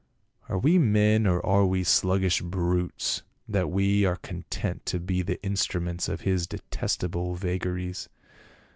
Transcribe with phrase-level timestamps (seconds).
[0.49, 5.39] "Are we men or are we sluggish brutes that we are content to be the
[5.45, 8.09] instruments of his detest able vagaries